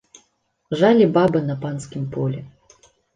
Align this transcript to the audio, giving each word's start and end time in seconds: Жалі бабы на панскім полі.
Жалі 0.79 1.05
бабы 1.17 1.41
на 1.49 1.57
панскім 1.65 2.07
полі. 2.17 2.39